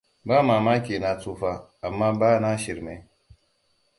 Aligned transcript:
Ba 0.27 0.37
mamaki 0.47 0.95
na 0.99 1.11
tsufa, 1.19 1.51
amma 1.87 2.09
ba 2.19 2.31
na 2.41 2.51
shirme. 2.63 2.95